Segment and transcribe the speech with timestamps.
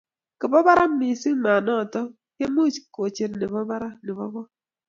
[0.39, 2.07] kabo barak mising mat noton
[2.37, 4.47] kemuch kocher nebo barak nebo kot